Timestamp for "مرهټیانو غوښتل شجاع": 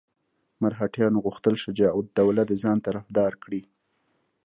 0.61-1.93